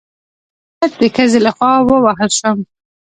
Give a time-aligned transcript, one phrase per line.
[0.91, 2.59] زه د ښځې له خوا ووهل شوم